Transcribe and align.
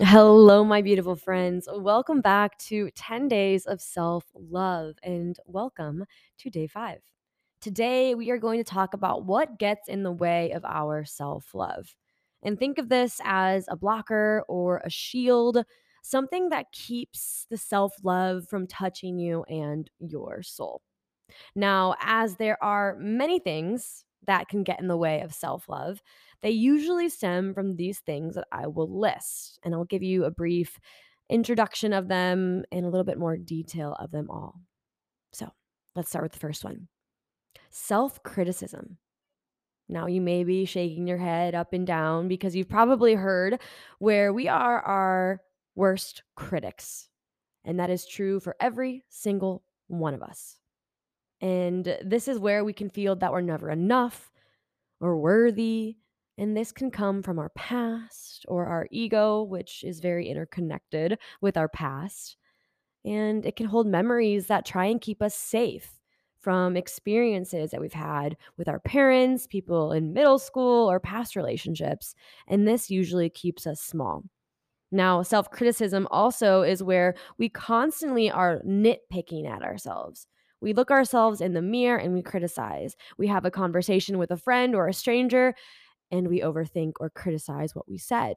Hello, 0.00 0.62
my 0.62 0.80
beautiful 0.80 1.16
friends. 1.16 1.68
Welcome 1.72 2.20
back 2.20 2.56
to 2.58 2.88
10 2.94 3.26
days 3.26 3.66
of 3.66 3.80
self 3.80 4.24
love 4.32 4.94
and 5.02 5.36
welcome 5.44 6.04
to 6.38 6.50
day 6.50 6.68
five. 6.68 7.00
Today, 7.60 8.14
we 8.14 8.30
are 8.30 8.38
going 8.38 8.58
to 8.60 8.70
talk 8.70 8.94
about 8.94 9.24
what 9.24 9.58
gets 9.58 9.88
in 9.88 10.04
the 10.04 10.12
way 10.12 10.52
of 10.52 10.64
our 10.64 11.04
self 11.04 11.52
love. 11.52 11.96
And 12.44 12.56
think 12.56 12.78
of 12.78 12.88
this 12.88 13.20
as 13.24 13.66
a 13.66 13.74
blocker 13.74 14.44
or 14.46 14.82
a 14.84 14.90
shield, 14.90 15.64
something 16.04 16.50
that 16.50 16.70
keeps 16.70 17.48
the 17.50 17.56
self 17.56 17.92
love 18.04 18.46
from 18.48 18.68
touching 18.68 19.18
you 19.18 19.42
and 19.48 19.90
your 19.98 20.44
soul. 20.44 20.80
Now, 21.56 21.96
as 22.00 22.36
there 22.36 22.62
are 22.62 22.94
many 23.00 23.40
things 23.40 24.04
that 24.28 24.48
can 24.48 24.62
get 24.62 24.78
in 24.78 24.86
the 24.86 24.96
way 24.96 25.22
of 25.22 25.34
self 25.34 25.68
love, 25.68 26.00
they 26.42 26.50
usually 26.50 27.08
stem 27.08 27.54
from 27.54 27.76
these 27.76 27.98
things 28.00 28.34
that 28.34 28.46
I 28.52 28.66
will 28.66 29.00
list. 29.00 29.58
And 29.64 29.74
I'll 29.74 29.84
give 29.84 30.02
you 30.02 30.24
a 30.24 30.30
brief 30.30 30.78
introduction 31.28 31.92
of 31.92 32.08
them 32.08 32.64
and 32.72 32.86
a 32.86 32.88
little 32.88 33.04
bit 33.04 33.18
more 33.18 33.36
detail 33.36 33.96
of 33.98 34.10
them 34.10 34.30
all. 34.30 34.60
So 35.32 35.50
let's 35.94 36.08
start 36.08 36.24
with 36.24 36.32
the 36.32 36.38
first 36.38 36.64
one 36.64 36.88
self 37.70 38.22
criticism. 38.22 38.98
Now, 39.88 40.06
you 40.06 40.20
may 40.20 40.44
be 40.44 40.66
shaking 40.66 41.06
your 41.06 41.16
head 41.16 41.54
up 41.54 41.72
and 41.72 41.86
down 41.86 42.28
because 42.28 42.54
you've 42.54 42.68
probably 42.68 43.14
heard 43.14 43.60
where 43.98 44.32
we 44.32 44.46
are 44.46 44.80
our 44.80 45.40
worst 45.74 46.22
critics. 46.36 47.08
And 47.64 47.80
that 47.80 47.90
is 47.90 48.06
true 48.06 48.38
for 48.38 48.54
every 48.60 49.04
single 49.08 49.62
one 49.86 50.12
of 50.12 50.22
us. 50.22 50.56
And 51.40 51.96
this 52.04 52.28
is 52.28 52.38
where 52.38 52.64
we 52.64 52.72
can 52.72 52.90
feel 52.90 53.16
that 53.16 53.32
we're 53.32 53.40
never 53.40 53.70
enough 53.70 54.30
or 55.00 55.16
worthy. 55.16 55.96
And 56.38 56.56
this 56.56 56.70
can 56.70 56.92
come 56.92 57.20
from 57.20 57.38
our 57.38 57.50
past 57.50 58.46
or 58.46 58.66
our 58.66 58.86
ego, 58.92 59.42
which 59.42 59.82
is 59.82 59.98
very 59.98 60.28
interconnected 60.28 61.18
with 61.40 61.56
our 61.56 61.68
past. 61.68 62.36
And 63.04 63.44
it 63.44 63.56
can 63.56 63.66
hold 63.66 63.88
memories 63.88 64.46
that 64.46 64.64
try 64.64 64.86
and 64.86 65.00
keep 65.00 65.20
us 65.20 65.34
safe 65.34 65.98
from 66.40 66.76
experiences 66.76 67.72
that 67.72 67.80
we've 67.80 67.92
had 67.92 68.36
with 68.56 68.68
our 68.68 68.78
parents, 68.78 69.48
people 69.48 69.90
in 69.90 70.12
middle 70.12 70.38
school, 70.38 70.88
or 70.88 71.00
past 71.00 71.34
relationships. 71.34 72.14
And 72.46 72.66
this 72.66 72.88
usually 72.88 73.28
keeps 73.28 73.66
us 73.66 73.80
small. 73.80 74.22
Now, 74.92 75.22
self 75.22 75.50
criticism 75.50 76.06
also 76.10 76.62
is 76.62 76.82
where 76.82 77.14
we 77.36 77.48
constantly 77.48 78.30
are 78.30 78.62
nitpicking 78.66 79.50
at 79.50 79.62
ourselves. 79.62 80.28
We 80.60 80.72
look 80.72 80.90
ourselves 80.90 81.40
in 81.40 81.52
the 81.52 81.62
mirror 81.62 81.98
and 81.98 82.14
we 82.14 82.22
criticize. 82.22 82.96
We 83.16 83.26
have 83.28 83.44
a 83.44 83.50
conversation 83.50 84.18
with 84.18 84.30
a 84.30 84.36
friend 84.36 84.74
or 84.74 84.88
a 84.88 84.94
stranger 84.94 85.54
and 86.10 86.28
we 86.28 86.40
overthink 86.40 86.92
or 87.00 87.10
criticize 87.10 87.74
what 87.74 87.88
we 87.88 87.98
said. 87.98 88.36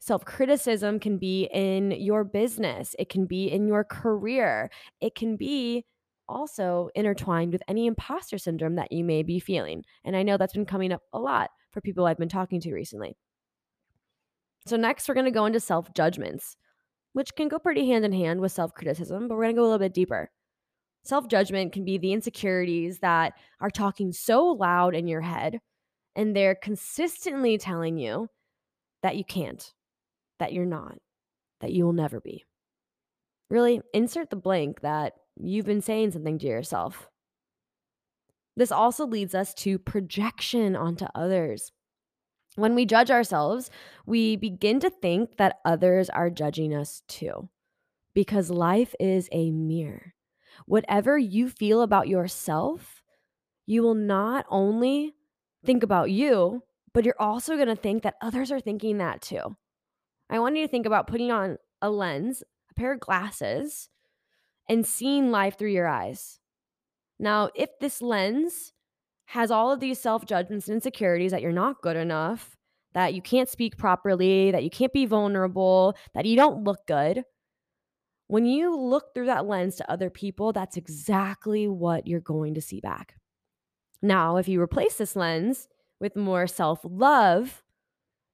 Self 0.00 0.24
criticism 0.24 1.00
can 1.00 1.18
be 1.18 1.48
in 1.52 1.90
your 1.90 2.24
business, 2.24 2.94
it 2.98 3.08
can 3.08 3.26
be 3.26 3.50
in 3.50 3.66
your 3.66 3.84
career, 3.84 4.70
it 5.00 5.14
can 5.14 5.36
be 5.36 5.84
also 6.28 6.90
intertwined 6.94 7.52
with 7.52 7.62
any 7.68 7.86
imposter 7.86 8.38
syndrome 8.38 8.76
that 8.76 8.92
you 8.92 9.02
may 9.02 9.22
be 9.22 9.40
feeling. 9.40 9.82
And 10.04 10.14
I 10.14 10.22
know 10.22 10.36
that's 10.36 10.52
been 10.52 10.66
coming 10.66 10.92
up 10.92 11.02
a 11.12 11.18
lot 11.18 11.50
for 11.72 11.80
people 11.80 12.06
I've 12.06 12.18
been 12.18 12.28
talking 12.28 12.60
to 12.60 12.74
recently. 12.74 13.16
So, 14.66 14.76
next, 14.76 15.08
we're 15.08 15.14
going 15.14 15.24
to 15.24 15.30
go 15.30 15.46
into 15.46 15.60
self 15.60 15.92
judgments, 15.94 16.56
which 17.12 17.34
can 17.34 17.48
go 17.48 17.58
pretty 17.58 17.88
hand 17.88 18.04
in 18.04 18.12
hand 18.12 18.40
with 18.40 18.52
self 18.52 18.74
criticism, 18.74 19.28
but 19.28 19.36
we're 19.36 19.44
going 19.44 19.56
to 19.56 19.60
go 19.60 19.62
a 19.62 19.70
little 19.70 19.78
bit 19.78 19.94
deeper. 19.94 20.30
Self 21.02 21.28
judgment 21.28 21.72
can 21.72 21.84
be 21.84 21.98
the 21.98 22.12
insecurities 22.12 22.98
that 23.00 23.32
are 23.60 23.70
talking 23.70 24.12
so 24.12 24.46
loud 24.46 24.94
in 24.94 25.08
your 25.08 25.22
head 25.22 25.60
and 26.18 26.34
they're 26.34 26.56
consistently 26.56 27.56
telling 27.56 27.96
you 27.96 28.28
that 29.04 29.16
you 29.16 29.22
can't, 29.22 29.72
that 30.40 30.52
you're 30.52 30.66
not, 30.66 30.98
that 31.60 31.72
you 31.72 31.84
will 31.84 31.92
never 31.92 32.20
be. 32.20 32.44
Really, 33.48 33.80
insert 33.94 34.28
the 34.28 34.36
blank 34.36 34.80
that 34.80 35.12
you've 35.36 35.64
been 35.64 35.80
saying 35.80 36.10
something 36.10 36.36
to 36.40 36.46
yourself. 36.48 37.08
This 38.56 38.72
also 38.72 39.06
leads 39.06 39.32
us 39.32 39.54
to 39.54 39.78
projection 39.78 40.74
onto 40.74 41.06
others. 41.14 41.70
When 42.56 42.74
we 42.74 42.84
judge 42.84 43.12
ourselves, 43.12 43.70
we 44.04 44.34
begin 44.34 44.80
to 44.80 44.90
think 44.90 45.36
that 45.36 45.60
others 45.64 46.10
are 46.10 46.30
judging 46.30 46.74
us 46.74 47.04
too, 47.06 47.48
because 48.12 48.50
life 48.50 48.92
is 48.98 49.28
a 49.30 49.52
mirror. 49.52 50.14
Whatever 50.66 51.16
you 51.16 51.48
feel 51.48 51.80
about 51.80 52.08
yourself, 52.08 53.04
you 53.66 53.84
will 53.84 53.94
not 53.94 54.44
only 54.50 55.14
think 55.64 55.82
about 55.82 56.10
you, 56.10 56.62
but 56.94 57.04
you're 57.04 57.20
also 57.20 57.56
going 57.56 57.68
to 57.68 57.76
think 57.76 58.02
that 58.02 58.16
others 58.22 58.50
are 58.50 58.60
thinking 58.60 58.98
that 58.98 59.22
too. 59.22 59.56
I 60.30 60.38
want 60.38 60.56
you 60.56 60.66
to 60.66 60.70
think 60.70 60.86
about 60.86 61.06
putting 61.06 61.30
on 61.30 61.56
a 61.80 61.90
lens, 61.90 62.42
a 62.70 62.74
pair 62.74 62.92
of 62.92 63.00
glasses, 63.00 63.88
and 64.68 64.86
seeing 64.86 65.30
life 65.30 65.58
through 65.58 65.70
your 65.70 65.88
eyes. 65.88 66.38
Now, 67.18 67.50
if 67.54 67.70
this 67.80 68.02
lens 68.02 68.72
has 69.26 69.50
all 69.50 69.72
of 69.72 69.80
these 69.80 70.00
self 70.00 70.24
judgments 70.26 70.68
and 70.68 70.76
insecurities 70.76 71.32
that 71.32 71.42
you're 71.42 71.52
not 71.52 71.82
good 71.82 71.96
enough, 71.96 72.56
that 72.94 73.14
you 73.14 73.22
can't 73.22 73.48
speak 73.48 73.76
properly, 73.76 74.50
that 74.50 74.64
you 74.64 74.70
can't 74.70 74.92
be 74.92 75.06
vulnerable, 75.06 75.94
that 76.14 76.24
you 76.24 76.36
don't 76.36 76.64
look 76.64 76.86
good. 76.86 77.24
When 78.26 78.44
you 78.44 78.76
look 78.76 79.14
through 79.14 79.26
that 79.26 79.46
lens 79.46 79.76
to 79.76 79.90
other 79.90 80.10
people, 80.10 80.52
that's 80.52 80.76
exactly 80.76 81.66
what 81.66 82.06
you're 82.06 82.20
going 82.20 82.54
to 82.54 82.60
see 82.60 82.80
back. 82.80 83.17
Now, 84.00 84.36
if 84.36 84.48
you 84.48 84.60
replace 84.60 84.96
this 84.96 85.16
lens 85.16 85.68
with 86.00 86.16
more 86.16 86.46
self 86.46 86.80
love, 86.84 87.62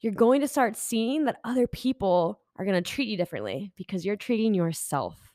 you're 0.00 0.12
going 0.12 0.40
to 0.42 0.48
start 0.48 0.76
seeing 0.76 1.24
that 1.24 1.40
other 1.44 1.66
people 1.66 2.40
are 2.56 2.64
going 2.64 2.82
to 2.82 2.90
treat 2.90 3.08
you 3.08 3.16
differently 3.16 3.72
because 3.76 4.04
you're 4.04 4.16
treating 4.16 4.54
yourself 4.54 5.32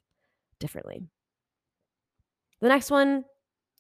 differently. 0.60 1.02
The 2.62 2.68
next 2.68 2.92
one 2.92 3.26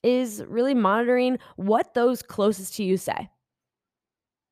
is 0.03 0.43
really 0.47 0.73
monitoring 0.73 1.37
what 1.55 1.93
those 1.93 2.23
closest 2.23 2.75
to 2.75 2.83
you 2.83 2.97
say. 2.97 3.29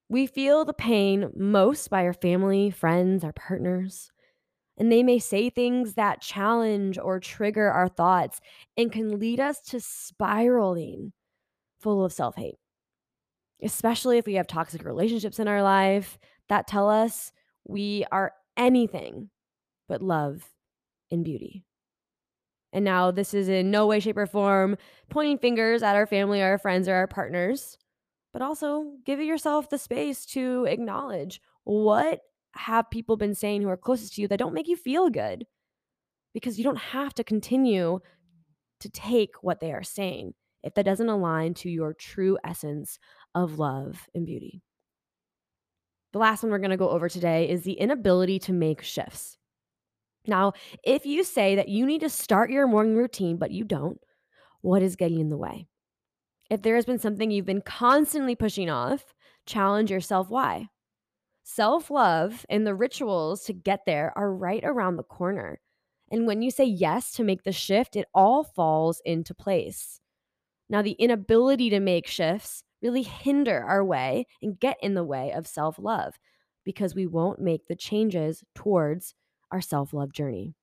We 0.07 0.27
feel 0.27 0.65
the 0.65 0.73
pain 0.73 1.31
most 1.35 1.89
by 1.89 2.03
our 2.03 2.13
family, 2.13 2.69
friends, 2.71 3.23
our 3.23 3.33
partners. 3.33 4.11
And 4.77 4.91
they 4.91 5.03
may 5.03 5.19
say 5.19 5.49
things 5.49 5.95
that 5.95 6.21
challenge 6.21 6.97
or 6.97 7.19
trigger 7.19 7.69
our 7.69 7.89
thoughts 7.89 8.39
and 8.77 8.91
can 8.91 9.19
lead 9.19 9.39
us 9.39 9.59
to 9.69 9.81
spiraling 9.81 11.11
full 11.79 12.03
of 12.03 12.13
self 12.13 12.35
hate, 12.35 12.57
especially 13.61 14.17
if 14.17 14.25
we 14.25 14.35
have 14.35 14.47
toxic 14.47 14.83
relationships 14.83 15.39
in 15.39 15.47
our 15.47 15.63
life 15.63 16.17
that 16.47 16.67
tell 16.67 16.89
us 16.89 17.31
we 17.67 18.05
are 18.11 18.33
anything 18.57 19.29
but 19.87 20.01
love 20.01 20.49
and 21.11 21.23
beauty. 21.23 21.65
And 22.71 22.85
now, 22.85 23.09
this 23.09 23.33
is 23.33 23.49
in 23.49 23.71
no 23.71 23.87
way, 23.87 23.99
shape, 23.99 24.17
or 24.17 24.27
form 24.27 24.77
pointing 25.09 25.39
fingers 25.39 25.81
at 25.81 25.95
our 25.95 26.05
family, 26.05 26.41
or 26.41 26.45
our 26.45 26.57
friends, 26.59 26.87
or 26.87 26.93
our 26.93 27.07
partners 27.07 27.77
but 28.31 28.41
also 28.41 28.93
give 29.05 29.19
yourself 29.19 29.69
the 29.69 29.77
space 29.77 30.25
to 30.25 30.65
acknowledge 30.65 31.41
what 31.63 32.21
have 32.53 32.89
people 32.89 33.17
been 33.17 33.35
saying 33.35 33.61
who 33.61 33.69
are 33.69 33.77
closest 33.77 34.15
to 34.15 34.21
you 34.21 34.27
that 34.27 34.39
don't 34.39 34.53
make 34.53 34.67
you 34.67 34.75
feel 34.75 35.09
good 35.09 35.45
because 36.33 36.57
you 36.57 36.63
don't 36.63 36.77
have 36.77 37.13
to 37.13 37.23
continue 37.23 37.99
to 38.79 38.89
take 38.89 39.35
what 39.41 39.59
they 39.59 39.71
are 39.71 39.83
saying 39.83 40.33
if 40.63 40.73
that 40.73 40.85
doesn't 40.85 41.09
align 41.09 41.53
to 41.55 41.69
your 41.69 41.93
true 41.93 42.37
essence 42.43 42.99
of 43.35 43.59
love 43.59 44.07
and 44.13 44.25
beauty. 44.25 44.61
The 46.11 46.19
last 46.19 46.43
one 46.43 46.51
we're 46.51 46.59
going 46.59 46.71
to 46.71 46.77
go 46.77 46.89
over 46.89 47.07
today 47.07 47.49
is 47.49 47.63
the 47.63 47.73
inability 47.73 48.39
to 48.39 48.53
make 48.53 48.81
shifts. 48.81 49.37
Now, 50.25 50.53
if 50.83 51.05
you 51.05 51.23
say 51.23 51.55
that 51.55 51.69
you 51.69 51.85
need 51.85 52.01
to 52.01 52.09
start 52.09 52.51
your 52.51 52.67
morning 52.67 52.95
routine, 52.95 53.37
but 53.37 53.51
you 53.51 53.63
don't, 53.63 53.99
what 54.61 54.81
is 54.81 54.95
getting 54.95 55.19
in 55.19 55.29
the 55.29 55.37
way? 55.37 55.67
If 56.49 56.61
there 56.61 56.75
has 56.75 56.85
been 56.85 56.99
something 56.99 57.29
you've 57.29 57.45
been 57.45 57.61
constantly 57.61 58.35
pushing 58.35 58.69
off, 58.69 59.13
challenge 59.45 59.91
yourself 59.91 60.29
why. 60.29 60.67
Self 61.43 61.89
love 61.89 62.45
and 62.49 62.65
the 62.65 62.75
rituals 62.75 63.43
to 63.45 63.53
get 63.53 63.81
there 63.85 64.13
are 64.15 64.33
right 64.33 64.63
around 64.63 64.97
the 64.97 65.03
corner. 65.03 65.59
And 66.11 66.25
when 66.25 66.41
you 66.41 66.51
say 66.51 66.65
yes 66.65 67.11
to 67.13 67.23
make 67.23 67.43
the 67.43 67.51
shift, 67.51 67.95
it 67.95 68.07
all 68.13 68.43
falls 68.43 69.01
into 69.05 69.33
place. 69.33 69.99
Now, 70.69 70.81
the 70.81 70.91
inability 70.91 71.69
to 71.71 71.79
make 71.79 72.07
shifts 72.07 72.63
really 72.81 73.01
hinder 73.01 73.63
our 73.63 73.83
way 73.83 74.27
and 74.41 74.59
get 74.59 74.77
in 74.81 74.93
the 74.93 75.03
way 75.03 75.31
of 75.31 75.47
self 75.47 75.77
love 75.79 76.19
because 76.63 76.93
we 76.95 77.07
won't 77.07 77.39
make 77.41 77.67
the 77.67 77.75
changes 77.75 78.43
towards 78.55 79.15
our 79.51 79.61
self 79.61 79.93
love 79.93 80.13
journey. 80.13 80.53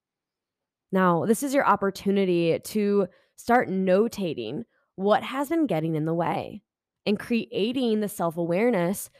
Now, 0.92 1.26
this 1.26 1.42
is 1.42 1.52
your 1.52 1.66
opportunity 1.66 2.58
to 2.58 3.08
start 3.34 3.68
notating 3.68 4.62
what 4.94 5.22
has 5.22 5.48
been 5.48 5.66
getting 5.66 5.94
in 5.94 6.04
the 6.04 6.14
way 6.14 6.62
and 7.04 7.18
creating 7.18 8.00
the 8.00 8.08
self 8.08 8.36
awareness 8.36 9.10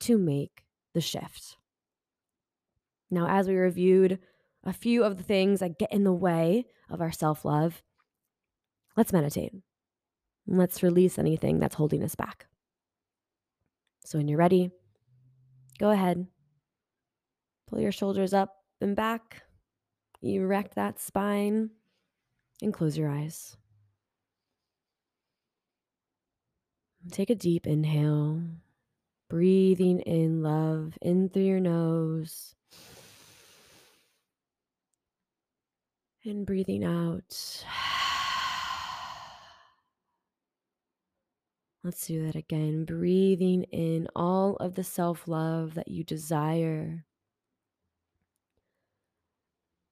to 0.00 0.18
make 0.18 0.64
the 0.94 1.00
shift. 1.00 1.56
Now, 3.10 3.28
as 3.28 3.48
we 3.48 3.54
reviewed 3.56 4.18
a 4.64 4.72
few 4.72 5.04
of 5.04 5.16
the 5.16 5.22
things 5.22 5.60
that 5.60 5.78
get 5.78 5.92
in 5.92 6.04
the 6.04 6.12
way 6.12 6.66
of 6.90 7.00
our 7.00 7.12
self 7.12 7.44
love, 7.44 7.82
let's 8.96 9.12
meditate. 9.12 9.52
Let's 10.46 10.82
release 10.82 11.18
anything 11.18 11.58
that's 11.58 11.74
holding 11.74 12.02
us 12.02 12.14
back. 12.14 12.46
So, 14.04 14.18
when 14.18 14.28
you're 14.28 14.38
ready, 14.38 14.70
go 15.78 15.90
ahead, 15.90 16.26
Pull 17.66 17.80
your 17.80 17.92
shoulders 17.92 18.32
up 18.32 18.62
and 18.80 18.94
back. 18.94 19.42
Erect 20.22 20.76
that 20.76 21.00
spine 21.00 21.70
and 22.62 22.72
close 22.72 22.96
your 22.96 23.10
eyes. 23.10 23.56
Take 27.10 27.30
a 27.30 27.34
deep 27.34 27.66
inhale, 27.66 28.40
breathing 29.28 30.00
in 30.00 30.42
love 30.42 30.94
in 31.02 31.28
through 31.28 31.44
your 31.44 31.60
nose 31.60 32.54
and 36.24 36.46
breathing 36.46 36.84
out. 36.84 37.64
Let's 41.86 42.06
do 42.08 42.26
that 42.26 42.34
again. 42.34 42.84
Breathing 42.84 43.62
in 43.70 44.08
all 44.16 44.56
of 44.56 44.74
the 44.74 44.82
self 44.82 45.28
love 45.28 45.74
that 45.74 45.86
you 45.86 46.02
desire. 46.02 47.04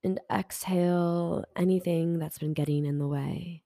And 0.02 0.18
exhale 0.28 1.44
anything 1.54 2.18
that's 2.18 2.38
been 2.38 2.52
getting 2.52 2.84
in 2.84 2.98
the 2.98 3.06
way. 3.06 3.62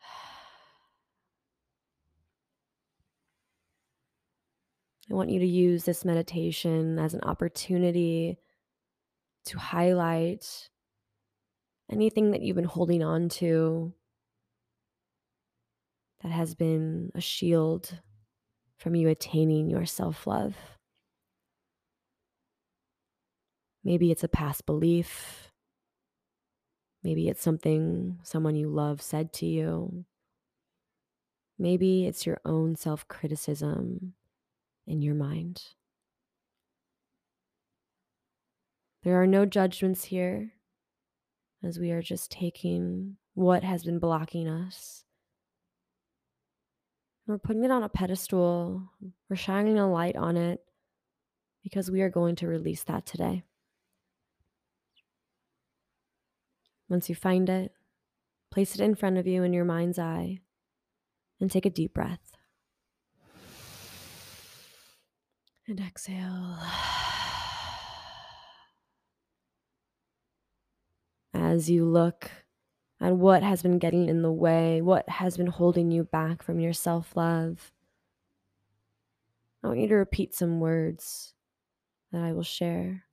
I 5.10 5.14
want 5.14 5.28
you 5.28 5.38
to 5.38 5.46
use 5.46 5.84
this 5.84 6.06
meditation 6.06 6.98
as 6.98 7.12
an 7.12 7.20
opportunity 7.20 8.38
to 9.44 9.58
highlight 9.58 10.70
anything 11.92 12.30
that 12.30 12.40
you've 12.40 12.56
been 12.56 12.64
holding 12.64 13.02
on 13.02 13.28
to 13.28 13.92
that 16.26 16.32
has 16.32 16.56
been 16.56 17.12
a 17.14 17.20
shield 17.20 18.00
from 18.78 18.96
you 18.96 19.08
attaining 19.08 19.70
your 19.70 19.86
self 19.86 20.26
love. 20.26 20.56
Maybe 23.84 24.10
it's 24.10 24.24
a 24.24 24.28
past 24.28 24.66
belief. 24.66 25.52
Maybe 27.04 27.28
it's 27.28 27.40
something 27.40 28.18
someone 28.24 28.56
you 28.56 28.68
love 28.68 29.00
said 29.00 29.32
to 29.34 29.46
you. 29.46 30.04
Maybe 31.60 32.06
it's 32.06 32.26
your 32.26 32.40
own 32.44 32.74
self 32.74 33.06
criticism 33.06 34.14
in 34.84 35.02
your 35.02 35.14
mind. 35.14 35.62
There 39.04 39.22
are 39.22 39.28
no 39.28 39.46
judgments 39.46 40.02
here, 40.06 40.54
as 41.62 41.78
we 41.78 41.92
are 41.92 42.02
just 42.02 42.32
taking 42.32 43.16
what 43.34 43.62
has 43.62 43.84
been 43.84 44.00
blocking 44.00 44.48
us. 44.48 45.05
We're 47.26 47.38
putting 47.38 47.64
it 47.64 47.72
on 47.72 47.82
a 47.82 47.88
pedestal, 47.88 48.82
we're 49.28 49.34
shining 49.34 49.80
a 49.80 49.90
light 49.90 50.14
on 50.14 50.36
it 50.36 50.60
because 51.64 51.90
we 51.90 52.02
are 52.02 52.10
going 52.10 52.36
to 52.36 52.46
release 52.46 52.84
that 52.84 53.04
today. 53.04 53.42
Once 56.88 57.08
you 57.08 57.16
find 57.16 57.50
it, 57.50 57.72
place 58.52 58.76
it 58.76 58.80
in 58.80 58.94
front 58.94 59.18
of 59.18 59.26
you 59.26 59.42
in 59.42 59.52
your 59.52 59.64
mind's 59.64 59.98
eye 59.98 60.38
and 61.40 61.50
take 61.50 61.66
a 61.66 61.70
deep 61.70 61.92
breath. 61.92 62.30
And 65.66 65.80
exhale. 65.80 66.58
As 71.34 71.68
you 71.68 71.84
look 71.84 72.30
at 73.00 73.16
what 73.16 73.42
has 73.42 73.62
been 73.62 73.78
getting 73.78 74.08
in 74.08 74.22
the 74.22 74.32
way, 74.32 74.80
what 74.80 75.08
has 75.08 75.36
been 75.36 75.48
holding 75.48 75.90
you 75.90 76.04
back 76.04 76.42
from 76.42 76.60
your 76.60 76.72
self 76.72 77.16
love, 77.16 77.72
I 79.62 79.68
want 79.68 79.80
you 79.80 79.88
to 79.88 79.94
repeat 79.96 80.34
some 80.34 80.60
words 80.60 81.34
that 82.12 82.22
I 82.22 82.32
will 82.32 82.42
share. 82.42 83.04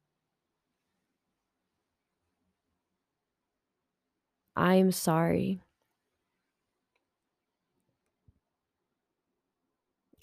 I 4.56 4.76
am 4.76 4.92
sorry. 4.92 5.62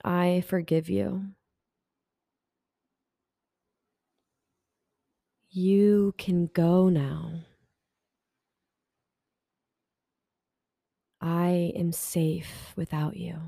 I 0.04 0.42
forgive 0.46 0.88
you. 0.88 1.32
You 5.50 6.14
can 6.16 6.46
go 6.46 6.88
now. 6.88 7.40
I 11.20 11.72
am 11.76 11.92
safe 11.92 12.72
without 12.76 13.16
you. 13.16 13.40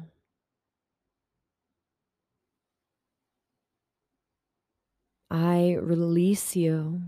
I 5.30 5.78
release 5.80 6.54
you 6.54 7.02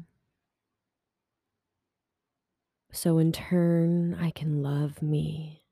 so 2.92 3.18
in 3.18 3.32
turn 3.32 4.14
I 4.14 4.30
can 4.30 4.62
love 4.62 5.02
me. 5.02 5.64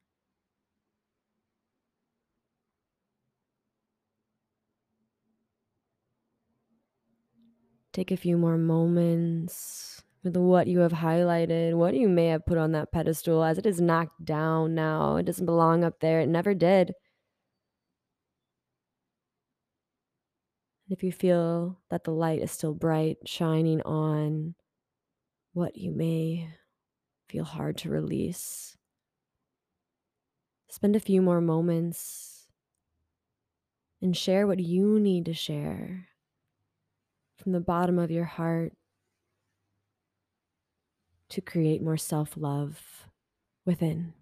Take 7.92 8.10
a 8.10 8.16
few 8.16 8.38
more 8.38 8.56
moments 8.56 9.91
with 10.24 10.36
what 10.36 10.68
you 10.68 10.80
have 10.80 10.92
highlighted, 10.92 11.74
what 11.74 11.94
you 11.94 12.08
may 12.08 12.26
have 12.28 12.46
put 12.46 12.58
on 12.58 12.72
that 12.72 12.92
pedestal, 12.92 13.42
as 13.42 13.58
it 13.58 13.66
is 13.66 13.80
knocked 13.80 14.24
down 14.24 14.74
now. 14.74 15.16
It 15.16 15.24
doesn't 15.24 15.46
belong 15.46 15.84
up 15.84 16.00
there, 16.00 16.20
it 16.20 16.28
never 16.28 16.54
did. 16.54 16.92
If 20.88 21.02
you 21.02 21.10
feel 21.10 21.78
that 21.90 22.04
the 22.04 22.10
light 22.10 22.42
is 22.42 22.50
still 22.50 22.74
bright, 22.74 23.16
shining 23.24 23.80
on 23.82 24.54
what 25.54 25.76
you 25.76 25.90
may 25.90 26.50
feel 27.28 27.44
hard 27.44 27.78
to 27.78 27.90
release, 27.90 28.76
spend 30.68 30.94
a 30.94 31.00
few 31.00 31.22
more 31.22 31.40
moments 31.40 32.46
and 34.02 34.16
share 34.16 34.46
what 34.46 34.60
you 34.60 35.00
need 35.00 35.24
to 35.24 35.34
share 35.34 36.08
from 37.38 37.52
the 37.52 37.60
bottom 37.60 37.98
of 37.98 38.10
your 38.10 38.24
heart 38.24 38.72
to 41.32 41.40
create 41.40 41.82
more 41.82 41.96
self 41.98 42.36
love 42.36 43.08
within. 43.66 44.14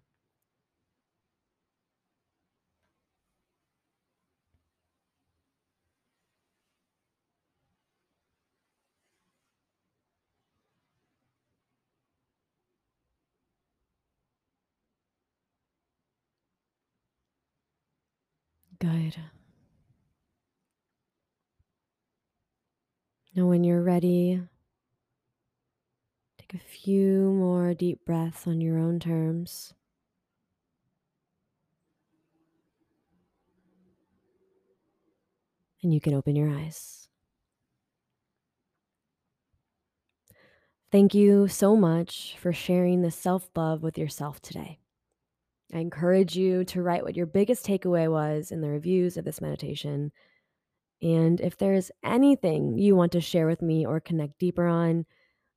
Good. 18.81 19.17
Now, 23.35 23.47
when 23.49 23.65
you're 23.65 23.83
ready, 23.83 24.41
few 26.85 27.33
more 27.33 27.75
deep 27.75 28.05
breaths 28.05 28.47
on 28.47 28.61
your 28.61 28.79
own 28.79 28.99
terms. 28.99 29.75
And 35.83 35.93
you 35.95 36.01
can 36.01 36.15
open 36.15 36.37
your 36.37 36.51
eyes. 36.51 37.09
Thank 40.93 41.15
you 41.15 41.49
so 41.49 41.77
much 41.77 42.37
for 42.39 42.53
sharing 42.53 43.03
the 43.03 43.11
self 43.11 43.49
love 43.55 43.83
with 43.83 43.97
yourself 43.97 44.41
today. 44.41 44.81
I 45.73 45.79
encourage 45.79 46.37
you 46.37 46.65
to 46.65 46.83
write 46.83 47.05
what 47.05 47.17
your 47.17 47.27
biggest 47.27 47.65
takeaway 47.65 48.11
was 48.11 48.51
in 48.51 48.61
the 48.61 48.69
reviews 48.69 49.17
of 49.17 49.25
this 49.25 49.41
meditation 49.41 50.13
and 51.03 51.41
if 51.41 51.57
there's 51.57 51.91
anything 52.05 52.77
you 52.79 52.95
want 52.95 53.13
to 53.13 53.21
share 53.21 53.47
with 53.47 53.63
me 53.63 53.87
or 53.87 54.01
connect 54.01 54.39
deeper 54.39 54.67
on, 54.67 55.07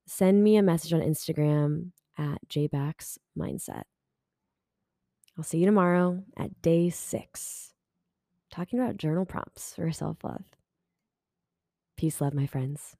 send 0.05 0.43
me 0.43 0.57
a 0.57 0.63
message 0.63 0.93
on 0.93 1.01
Instagram 1.01 1.91
at 2.17 2.37
JBax 2.49 3.17
Mindset. 3.37 3.83
I'll 5.37 5.43
see 5.43 5.57
you 5.59 5.65
tomorrow 5.65 6.23
at 6.37 6.61
day 6.61 6.89
six, 6.89 7.73
talking 8.51 8.79
about 8.79 8.97
journal 8.97 9.25
prompts 9.25 9.73
for 9.75 9.91
self 9.91 10.23
love. 10.23 10.43
Peace, 11.97 12.21
love, 12.21 12.33
my 12.33 12.45
friends. 12.45 12.95